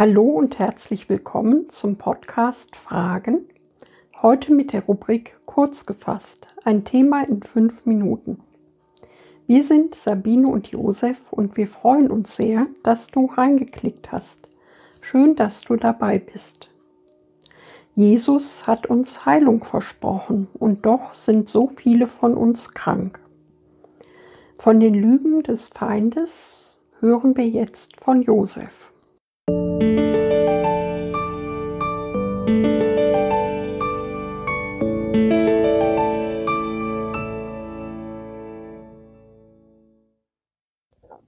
Hallo 0.00 0.22
und 0.22 0.58
herzlich 0.58 1.10
willkommen 1.10 1.68
zum 1.68 1.96
Podcast 1.96 2.74
Fragen. 2.74 3.44
Heute 4.22 4.50
mit 4.50 4.72
der 4.72 4.84
Rubrik 4.84 5.38
Kurz 5.44 5.84
gefasst, 5.84 6.48
ein 6.64 6.86
Thema 6.86 7.22
in 7.28 7.42
fünf 7.42 7.84
Minuten. 7.84 8.40
Wir 9.46 9.62
sind 9.62 9.94
Sabine 9.94 10.48
und 10.48 10.68
Josef 10.68 11.30
und 11.30 11.58
wir 11.58 11.66
freuen 11.68 12.10
uns 12.10 12.34
sehr, 12.34 12.66
dass 12.82 13.08
du 13.08 13.26
reingeklickt 13.26 14.10
hast. 14.10 14.48
Schön, 15.02 15.36
dass 15.36 15.60
du 15.60 15.76
dabei 15.76 16.18
bist. 16.18 16.70
Jesus 17.94 18.66
hat 18.66 18.86
uns 18.86 19.26
Heilung 19.26 19.64
versprochen 19.64 20.48
und 20.54 20.86
doch 20.86 21.12
sind 21.12 21.50
so 21.50 21.70
viele 21.76 22.06
von 22.06 22.32
uns 22.32 22.70
krank. 22.70 23.20
Von 24.56 24.80
den 24.80 24.94
Lügen 24.94 25.42
des 25.42 25.68
Feindes 25.68 26.78
hören 27.00 27.36
wir 27.36 27.46
jetzt 27.46 28.00
von 28.00 28.22
Josef. 28.22 28.90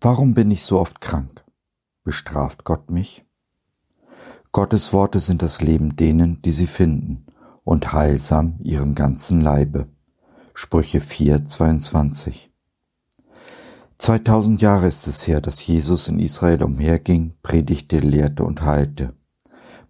Warum 0.05 0.35
bin 0.35 0.51
ich 0.51 0.65
so 0.65 0.79
oft 0.79 1.01
krank? 1.01 1.45
Bestraft 2.05 2.65
Gott 2.65 2.91
mich? 2.91 3.25
Gottes 4.51 4.93
Worte 4.93 5.21
sind 5.21 5.41
das 5.41 5.63
Leben 5.63 5.97
denen, 5.97 6.43
die 6.43 6.51
sie 6.51 6.67
finden, 6.67 7.25
und 7.65 7.93
heilsam 7.93 8.59
ihrem 8.63 8.95
ganzen 8.95 9.41
Leibe. 9.41 9.87
Sprüche 10.55 11.01
4, 11.01 11.47
22. 11.47 12.52
2000 14.03 14.61
Jahre 14.61 14.89
ist 14.89 15.07
es 15.07 15.29
her, 15.29 15.41
dass 15.41 15.65
Jesus 15.65 16.09
in 16.09 16.19
Israel 16.19 16.65
umherging, 16.65 17.35
predigte, 17.45 18.01
lehrte 18.01 18.43
und 18.43 18.63
heilte. 18.63 19.15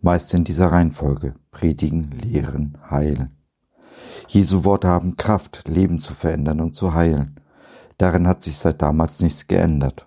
Meist 0.03 0.35
in 0.35 0.45
dieser 0.45 0.71
Reihenfolge. 0.71 1.35
Predigen, 1.51 2.11
lehren, 2.23 2.77
heilen. 2.91 3.35
Jesu 4.29 4.67
Worte 4.67 4.89
haben 4.89 5.17
Kraft, 5.17 5.67
Leben 5.67 5.99
zu 5.99 6.13
verändern 6.13 6.61
und 6.61 6.75
zu 6.75 6.93
heilen. 6.93 7.41
Darin 7.97 8.29
hat 8.29 8.43
sich 8.43 8.59
seit 8.59 8.83
damals 8.83 9.21
nichts 9.21 9.47
geändert. 9.47 10.07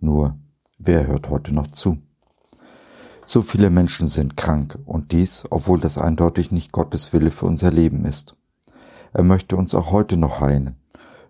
Nur, 0.00 0.36
wer 0.76 1.06
hört 1.06 1.30
heute 1.30 1.54
noch 1.54 1.68
zu? 1.68 1.96
So 3.24 3.40
viele 3.40 3.70
Menschen 3.70 4.06
sind 4.06 4.36
krank 4.36 4.78
und 4.84 5.12
dies, 5.12 5.44
obwohl 5.48 5.80
das 5.80 5.96
eindeutig 5.96 6.52
nicht 6.52 6.72
Gottes 6.72 7.10
Wille 7.14 7.30
für 7.30 7.46
unser 7.46 7.70
Leben 7.70 8.04
ist. 8.04 8.36
Er 9.14 9.22
möchte 9.22 9.56
uns 9.56 9.74
auch 9.74 9.92
heute 9.92 10.18
noch 10.18 10.40
heilen. 10.42 10.76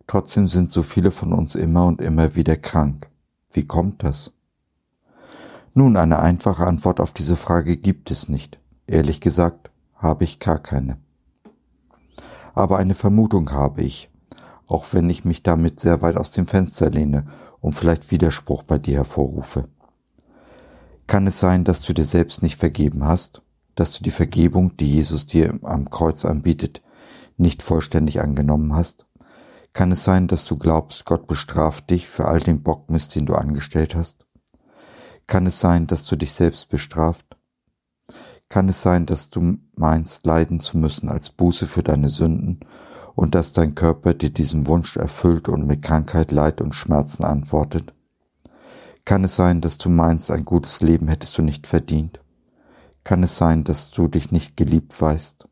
Trotzdem 0.07 0.49
sind 0.49 0.71
so 0.71 0.83
viele 0.83 1.11
von 1.11 1.33
uns 1.33 1.55
immer 1.55 1.87
und 1.87 2.01
immer 2.01 2.35
wieder 2.37 2.57
krank. 2.57 3.09
Wie 3.53 3.67
kommt 3.67 4.05
das? 4.05 4.33
Nun, 5.75 5.97
eine 5.97 6.21
einfache 6.21 6.67
Antwort 6.67 7.01
auf 7.01 7.13
diese 7.13 7.37
Frage 7.37 7.77
gibt 7.77 8.11
es 8.11 8.29
nicht. 8.29 8.59
Ehrlich 8.87 9.21
gesagt, 9.21 9.71
habe 9.97 10.25
ich 10.25 10.39
gar 10.39 10.59
keine. 10.59 10.98
Aber 12.55 12.79
eine 12.79 12.95
Vermutung 12.95 13.51
habe 13.51 13.83
ich, 13.83 14.11
auch 14.67 14.87
wenn 14.93 15.11
ich 15.11 15.25
mich 15.25 15.43
damit 15.43 15.81
sehr 15.81 16.01
weit 16.03 16.17
aus 16.17 16.31
dem 16.31 16.47
Fenster 16.47 16.89
lehne 16.91 17.27
und 17.61 17.73
vielleicht 17.73 18.11
Widerspruch 18.11 18.63
bei 18.63 18.79
dir 18.79 18.97
hervorrufe. 18.97 19.69
Kann 21.07 21.27
es 21.27 21.39
sein, 21.39 21.65
dass 21.65 21.83
du 21.83 21.93
dir 21.93 22.05
selbst 22.05 22.43
nicht 22.43 22.57
vergeben 22.57 23.05
hast, 23.05 23.43
dass 23.75 23.93
du 23.93 24.03
die 24.03 24.11
Vergebung, 24.11 24.77
die 24.77 24.91
Jesus 24.91 25.27
dir 25.27 25.59
am 25.63 25.91
Kreuz 25.91 26.25
anbietet, 26.25 26.83
nicht 27.37 27.63
vollständig 27.63 28.20
angenommen 28.20 28.75
hast? 28.75 29.07
Kann 29.77 29.93
es 29.93 30.05
sein, 30.05 30.27
dass 30.27 30.47
du 30.47 30.57
glaubst, 30.57 31.05
Gott 31.05 31.27
bestraft 31.27 31.91
dich 31.91 32.09
für 32.09 32.25
all 32.25 32.41
den 32.41 32.63
Bockmist, 32.63 33.14
den 33.14 33.27
du 33.27 33.35
angestellt 33.35 33.95
hast? 33.95 34.25
Kann 35.27 35.45
es 35.45 35.61
sein, 35.61 35.87
dass 35.87 36.07
du 36.07 36.17
dich 36.17 36.33
selbst 36.33 36.70
bestraft? 36.70 37.37
Kann 38.48 38.70
es 38.70 38.81
sein, 38.81 39.05
dass 39.05 39.29
du 39.29 39.59
meinst, 39.77 40.25
leiden 40.25 40.61
zu 40.61 40.79
müssen 40.79 41.11
als 41.11 41.29
Buße 41.29 41.67
für 41.67 41.83
deine 41.83 42.09
Sünden 42.09 42.61
und 43.15 43.35
dass 43.35 43.53
dein 43.53 43.75
Körper 43.75 44.15
dir 44.15 44.31
diesen 44.31 44.67
Wunsch 44.67 44.97
erfüllt 44.97 45.47
und 45.47 45.67
mit 45.67 45.83
Krankheit, 45.83 46.33
Leid 46.33 46.63
und 46.63 46.75
Schmerzen 46.75 47.25
antwortet? 47.25 47.92
Kann 49.05 49.25
es 49.25 49.36
sein, 49.36 49.61
dass 49.61 49.77
du 49.77 49.91
meinst, 49.91 50.31
ein 50.31 50.47
gutes 50.47 50.81
Leben 50.81 51.07
hättest 51.09 51.36
du 51.36 51.42
nicht 51.42 51.67
verdient? 51.67 52.20
Kann 53.05 53.23
es 53.23 53.36
sein, 53.36 53.63
dass 53.63 53.91
du 53.91 54.09
dich 54.09 54.33
nicht 54.33 54.57
geliebt 54.57 54.98
weißt? 54.98 55.47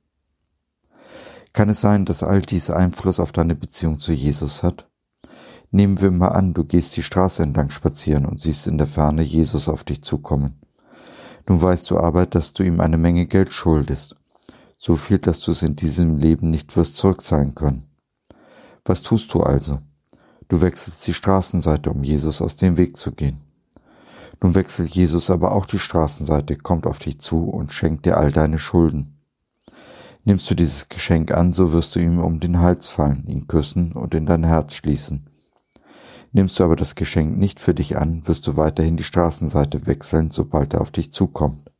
Kann 1.54 1.68
es 1.68 1.80
sein, 1.80 2.04
dass 2.04 2.24
all 2.24 2.42
dies 2.42 2.68
Einfluss 2.68 3.20
auf 3.20 3.30
deine 3.30 3.54
Beziehung 3.54 4.00
zu 4.00 4.12
Jesus 4.12 4.64
hat? 4.64 4.90
Nehmen 5.70 6.00
wir 6.00 6.10
mal 6.10 6.28
an, 6.28 6.52
du 6.52 6.64
gehst 6.64 6.96
die 6.96 7.02
Straße 7.04 7.44
entlang 7.44 7.70
spazieren 7.70 8.26
und 8.26 8.40
siehst 8.40 8.66
in 8.66 8.76
der 8.76 8.88
Ferne 8.88 9.22
Jesus 9.22 9.68
auf 9.68 9.84
dich 9.84 10.02
zukommen. 10.02 10.60
Nun 11.46 11.62
weißt 11.62 11.88
du 11.90 11.98
aber, 11.98 12.26
dass 12.26 12.54
du 12.54 12.64
ihm 12.64 12.80
eine 12.80 12.98
Menge 12.98 13.26
Geld 13.26 13.52
schuldest, 13.52 14.16
so 14.76 14.96
viel, 14.96 15.18
dass 15.18 15.40
du 15.40 15.52
es 15.52 15.62
in 15.62 15.76
diesem 15.76 16.18
Leben 16.18 16.50
nicht 16.50 16.76
wirst 16.76 16.96
zurückzahlen 16.96 17.54
können. 17.54 17.88
Was 18.84 19.02
tust 19.02 19.32
du 19.32 19.40
also? 19.40 19.78
Du 20.48 20.60
wechselst 20.60 21.06
die 21.06 21.14
Straßenseite, 21.14 21.88
um 21.88 22.02
Jesus 22.02 22.42
aus 22.42 22.56
dem 22.56 22.76
Weg 22.76 22.96
zu 22.96 23.12
gehen. 23.12 23.42
Nun 24.42 24.56
wechselt 24.56 24.90
Jesus 24.90 25.30
aber 25.30 25.52
auch 25.52 25.66
die 25.66 25.78
Straßenseite, 25.78 26.56
kommt 26.56 26.84
auf 26.84 26.98
dich 26.98 27.20
zu 27.20 27.44
und 27.44 27.72
schenkt 27.72 28.06
dir 28.06 28.16
all 28.16 28.32
deine 28.32 28.58
Schulden. 28.58 29.13
Nimmst 30.26 30.50
du 30.50 30.54
dieses 30.54 30.88
Geschenk 30.88 31.32
an, 31.32 31.52
so 31.52 31.72
wirst 31.72 31.94
du 31.94 32.00
ihm 32.00 32.18
um 32.18 32.40
den 32.40 32.58
Hals 32.58 32.88
fallen, 32.88 33.26
ihn 33.26 33.46
küssen 33.46 33.92
und 33.92 34.14
in 34.14 34.24
dein 34.24 34.44
Herz 34.44 34.74
schließen. 34.74 35.28
Nimmst 36.32 36.58
du 36.58 36.64
aber 36.64 36.76
das 36.76 36.94
Geschenk 36.94 37.36
nicht 37.36 37.60
für 37.60 37.74
dich 37.74 37.98
an, 37.98 38.26
wirst 38.26 38.46
du 38.46 38.56
weiterhin 38.56 38.96
die 38.96 39.04
Straßenseite 39.04 39.86
wechseln, 39.86 40.30
sobald 40.30 40.72
er 40.72 40.80
auf 40.80 40.90
dich 40.90 41.12
zukommt. 41.12 41.70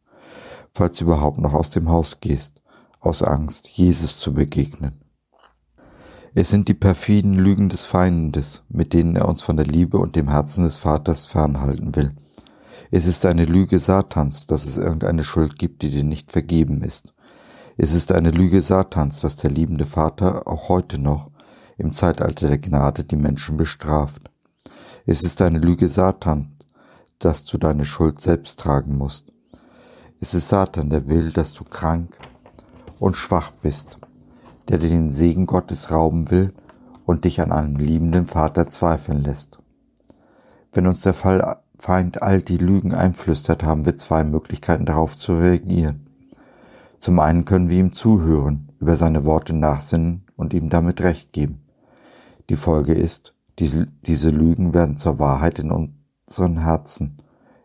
Falls 0.75 0.99
du 0.99 1.05
überhaupt 1.05 1.39
noch 1.39 1.55
aus 1.55 1.71
dem 1.71 1.89
Haus 1.89 2.21
gehst, 2.21 2.61
aus 3.01 3.23
Angst, 3.23 3.69
Jesus 3.69 4.19
zu 4.19 4.35
begegnen. 4.35 5.01
Es 6.35 6.51
sind 6.51 6.69
die 6.69 6.75
perfiden 6.75 7.35
Lügen 7.35 7.71
des 7.71 7.85
Feindes, 7.85 8.63
mit 8.69 8.93
denen 8.93 9.17
er 9.17 9.27
uns 9.27 9.41
von 9.41 9.57
der 9.57 9.67
Liebe 9.67 9.99
und 9.99 10.17
dem 10.17 10.29
Herzen 10.29 10.65
des 10.65 10.77
Vaters 10.77 11.25
fernhalten 11.25 11.97
will. 11.97 12.15
Es 12.91 13.07
ist 13.07 13.25
eine 13.25 13.47
Lüge 13.47 13.81
Satans, 13.81 14.47
dass 14.47 14.67
es 14.67 14.77
irgendeine 14.77 15.25
Schuld 15.25 15.59
gibt, 15.59 15.81
die 15.83 15.91
dir 15.91 16.05
nicht 16.05 16.31
vergeben 16.31 16.83
ist. 16.83 17.14
Es 17.77 17.93
ist 17.93 18.13
eine 18.13 18.31
Lüge 18.31 18.63
Satans, 18.63 19.21
dass 19.21 19.35
der 19.35 19.51
liebende 19.51 19.85
Vater 19.85 20.47
auch 20.47 20.69
heute 20.69 20.97
noch 20.97 21.31
im 21.77 21.93
Zeitalter 21.93 22.47
der 22.47 22.59
Gnade 22.59 23.03
die 23.03 23.17
Menschen 23.17 23.57
bestraft. 23.57 24.31
Es 25.07 25.25
ist 25.25 25.43
eine 25.43 25.59
Lüge 25.59 25.89
Satans, 25.89 26.47
dass 27.19 27.45
du 27.45 27.59
deine 27.59 27.85
Schuld 27.85 28.21
selbst 28.21 28.61
tragen 28.61 28.97
musst. 28.97 29.33
Es 30.21 30.35
ist 30.35 30.49
Satan, 30.49 30.89
der 30.89 31.09
will, 31.09 31.33
dass 31.33 31.53
du 31.53 31.65
krank 31.65 32.17
und 33.01 33.17
schwach 33.17 33.51
bist, 33.61 33.99
der 34.69 34.79
dir 34.79 34.91
den 34.91 35.11
Segen 35.11 35.47
Gottes 35.47 35.91
rauben 35.91 36.31
will 36.31 36.55
und 37.07 37.25
dich 37.25 37.41
an 37.41 37.51
einem 37.51 37.77
liebenden 37.77 38.29
Vater 38.29 38.69
zweifeln 38.69 39.25
lässt. 39.25 39.59
Wenn 40.73 40.87
uns 40.87 41.01
der 41.01 41.15
Feind 41.15 42.23
all 42.23 42.41
die 42.41 42.57
Lügen 42.57 42.95
einflüstert, 42.95 43.65
haben 43.65 43.85
wir 43.85 43.97
zwei 43.97 44.23
Möglichkeiten 44.23 44.87
darauf 44.87 45.19
zu 45.19 45.37
reagieren. 45.37 46.04
Zum 47.05 47.21
einen 47.21 47.45
können 47.45 47.69
wir 47.69 47.81
ihm 47.81 47.93
zuhören, 47.93 48.73
über 48.81 48.97
seine 48.97 49.27
Worte 49.27 49.53
nachsinnen 49.53 50.25
und 50.37 50.55
ihm 50.55 50.71
damit 50.71 51.03
Recht 51.03 51.35
geben. 51.35 51.63
Die 52.49 52.57
Folge 52.57 52.95
ist, 52.95 53.35
diese, 53.59 54.31
Lügen 54.31 54.73
werden 54.73 54.97
zur 54.97 55.19
Wahrheit 55.19 55.59
in 55.59 55.71
unseren 55.71 56.61
Herzen, 56.61 57.19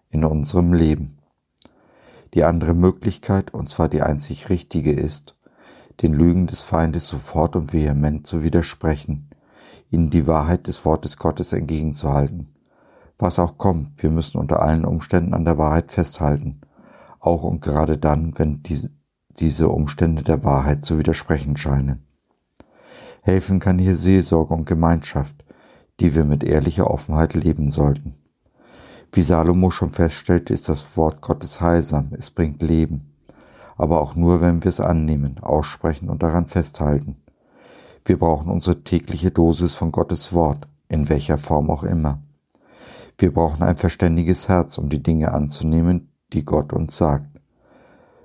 in 0.10 0.26
unserem 0.26 0.74
Leben. 0.74 1.20
Die 2.34 2.44
andere 2.44 2.74
Möglichkeit, 2.74 3.54
und 3.54 3.70
zwar 3.70 3.88
die 3.88 4.02
einzig 4.02 4.50
richtige, 4.50 4.92
ist, 4.92 5.38
den 6.02 6.14
Lügen 6.14 6.46
des 6.46 6.62
Feindes 6.62 7.08
sofort 7.08 7.56
und 7.56 7.72
vehement 7.72 8.28
zu 8.28 8.44
widersprechen, 8.44 9.30
ihnen 9.90 10.10
die 10.10 10.28
Wahrheit 10.28 10.68
des 10.68 10.84
Wortes 10.84 11.16
Gottes 11.16 11.54
entgegenzuhalten. 11.54 12.50
Was 13.18 13.40
auch 13.40 13.58
kommt, 13.58 14.04
wir 14.04 14.10
müssen 14.10 14.38
unter 14.38 14.62
allen 14.62 14.84
Umständen 14.84 15.34
an 15.34 15.46
der 15.46 15.58
Wahrheit 15.58 15.94
festhalten, 15.94 16.60
auch 17.22 17.44
und 17.44 17.62
gerade 17.62 17.98
dann, 17.98 18.38
wenn 18.38 18.64
diese, 18.64 18.99
diese 19.38 19.70
Umstände 19.70 20.24
der 20.24 20.44
Wahrheit 20.44 20.84
zu 20.84 20.98
widersprechen 20.98 21.58
scheinen. 21.58 22.06
Helfen 23.22 23.60
kann 23.60 23.78
hier 23.78 23.96
Seelsorge 23.96 24.54
und 24.54 24.66
Gemeinschaft, 24.66 25.46
die 26.00 26.16
wir 26.16 26.24
mit 26.24 26.44
ehrlicher 26.44 26.90
Offenheit 26.90 27.34
leben 27.34 27.70
sollten. 27.70 28.16
Wie 29.12 29.22
Salomo 29.22 29.72
schon 29.72 29.90
feststellt, 29.90 30.50
ist 30.50 30.70
das 30.70 30.96
Wort 30.96 31.22
Gottes 31.22 31.62
heilsam, 31.62 32.12
es 32.18 32.30
bringt 32.32 32.62
Leben, 32.62 33.14
aber 33.76 34.02
auch 34.02 34.16
nur, 34.16 34.42
wenn 34.42 34.64
wir 34.64 34.70
es 34.70 34.80
annehmen, 34.80 35.40
aussprechen 35.40 36.10
und 36.10 36.22
daran 36.22 36.48
festhalten. 36.48 37.18
Wir 38.06 38.18
brauchen 38.18 38.52
unsere 38.52 38.84
tägliche 38.84 39.32
Dosis 39.32 39.74
von 39.74 39.92
Gottes 39.92 40.34
Wort, 40.34 40.68
in 40.88 41.10
welcher 41.10 41.38
Form 41.38 41.70
auch 41.70 41.84
immer. 41.84 42.22
Wir 43.18 43.34
brauchen 43.34 43.64
ein 43.64 43.78
verständiges 43.78 44.48
Herz, 44.48 44.78
um 44.78 44.90
die 44.90 45.04
Dinge 45.04 45.34
anzunehmen, 45.34 46.12
die 46.34 46.46
Gott 46.46 46.72
uns 46.72 46.96
sagt. 46.96 47.29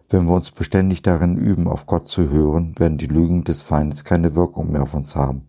Wenn 0.09 0.27
wir 0.27 0.35
uns 0.35 0.51
beständig 0.51 1.03
darin 1.03 1.37
üben, 1.37 1.67
auf 1.67 1.87
Gott 1.87 2.09
zu 2.09 2.29
hören, 2.29 2.79
werden 2.79 2.99
die 2.99 3.07
Lügen 3.07 3.45
des 3.45 3.63
Feindes 3.63 4.05
keine 4.05 4.35
Wirkung 4.35 4.71
mehr 4.71 4.83
auf 4.83 4.95
uns 4.95 5.17
haben. 5.17 5.49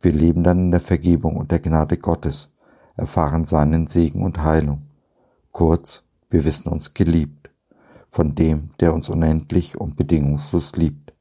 Wir 0.00 0.12
leben 0.12 0.44
dann 0.44 0.58
in 0.58 0.70
der 0.70 0.80
Vergebung 0.80 1.36
und 1.36 1.50
der 1.50 1.58
Gnade 1.58 1.96
Gottes, 1.96 2.48
erfahren 2.96 3.44
seinen 3.44 3.88
Segen 3.88 4.22
und 4.22 4.42
Heilung. 4.42 4.82
Kurz, 5.50 6.04
Wir 6.30 6.44
wissen 6.44 6.68
uns 6.68 6.94
geliebt 6.94 7.50
von 8.08 8.34
dem, 8.34 8.70
der 8.80 8.94
uns 8.94 9.10
unendlich 9.10 9.78
und 9.78 9.96
bedingungslos 9.96 10.76
liebt. 10.76 11.12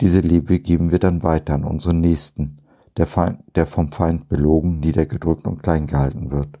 Diese 0.00 0.20
Liebe 0.20 0.60
geben 0.60 0.92
wir 0.92 1.00
dann 1.00 1.24
weiter 1.24 1.54
an 1.54 1.64
unseren 1.64 1.98
Nächsten, 1.98 2.58
der, 2.96 3.08
Feind, 3.08 3.42
der 3.56 3.66
vom 3.66 3.90
Feind 3.90 4.28
belogen, 4.28 4.78
niedergedrückt 4.78 5.44
und 5.44 5.60
klein 5.60 5.88
gehalten 5.88 6.30
wird. 6.30 6.60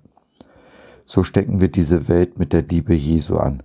So 1.04 1.22
stecken 1.22 1.60
wir 1.60 1.68
diese 1.68 2.08
Welt 2.08 2.36
mit 2.36 2.52
der 2.52 2.62
Liebe 2.62 2.94
Jesu 2.94 3.36
an 3.36 3.62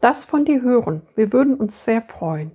Lass 0.00 0.24
von 0.24 0.44
dir 0.44 0.62
hören, 0.62 1.02
wir 1.14 1.32
würden 1.32 1.54
uns 1.54 1.84
sehr 1.84 2.02
freuen. 2.02 2.52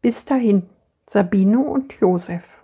Bis 0.00 0.24
dahin, 0.24 0.68
Sabine 1.06 1.60
und 1.60 1.92
Josef. 1.94 2.59